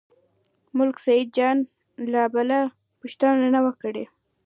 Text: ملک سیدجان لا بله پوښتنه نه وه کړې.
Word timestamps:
ملک 0.77 0.97
سیدجان 1.05 1.57
لا 2.11 2.23
بله 2.35 2.59
پوښتنه 2.99 3.45
نه 3.55 3.59
وه 3.63 3.73
کړې. 3.81 4.05